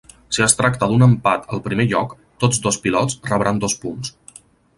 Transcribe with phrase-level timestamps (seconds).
[0.35, 2.15] Si es tracta d'un empat al primer lloc,
[2.45, 4.13] tots dos pilots rebran dos punts.